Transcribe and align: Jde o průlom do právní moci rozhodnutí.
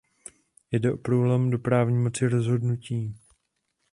Jde 0.71 0.93
o 0.93 0.97
průlom 0.97 1.49
do 1.49 1.59
právní 1.59 1.97
moci 1.97 2.27
rozhodnutí. 2.27 3.15